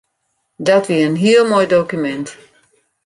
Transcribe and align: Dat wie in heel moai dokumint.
Dat 0.67 0.87
wie 0.87 1.03
in 1.07 1.15
heel 1.23 1.45
moai 1.49 1.67
dokumint. 1.71 2.29